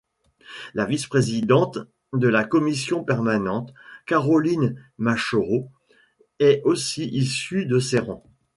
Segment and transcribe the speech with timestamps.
[0.73, 1.77] La vice-présidente
[2.13, 3.71] de la Commission permanente,
[4.07, 5.69] Caroline Machoro,
[6.39, 8.23] est aussi issue de ses rangs.